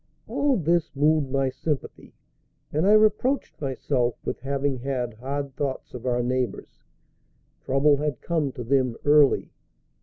All 0.27 0.57
this 0.57 0.89
moved 0.95 1.29
my 1.29 1.49
sympathy, 1.51 2.15
and 2.73 2.87
I 2.87 2.93
reproached 2.93 3.61
myself 3.61 4.15
with 4.25 4.39
having 4.39 4.79
had 4.79 5.13
hard 5.13 5.55
thoughts 5.55 5.93
of 5.93 6.07
our 6.07 6.23
neighbors. 6.23 6.81
Trouble 7.63 7.97
had 7.97 8.19
come 8.19 8.51
to 8.53 8.63
them 8.63 8.95
early. 9.05 9.51